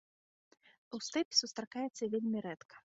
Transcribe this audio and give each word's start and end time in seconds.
У 0.97 1.01
стэпе 1.09 1.33
сустракаецца 1.43 2.13
вельмі 2.19 2.37
рэдка. 2.49 2.87